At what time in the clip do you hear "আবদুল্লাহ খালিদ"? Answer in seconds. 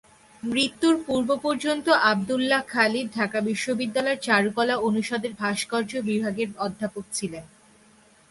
2.11-3.07